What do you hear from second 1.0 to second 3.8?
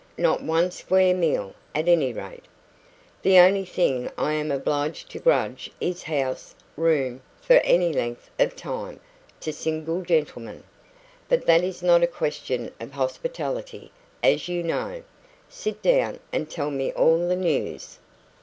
meal, at any rate. The only